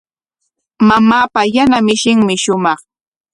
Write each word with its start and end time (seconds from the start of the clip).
Mamaapa 0.87 1.41
yana 1.55 1.77
mishinmi 1.85 2.35
shumaq. 2.43 2.79